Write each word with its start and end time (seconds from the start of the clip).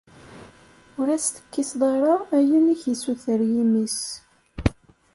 Ur 0.99 1.07
as-tekkiseḍ 1.15 1.81
ara 1.95 2.13
ayen 2.37 2.65
i 2.73 2.75
k-issuter 2.81 3.39
yimi-s. 3.53 3.99